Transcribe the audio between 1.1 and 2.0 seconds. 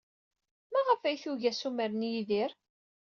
tugi assumer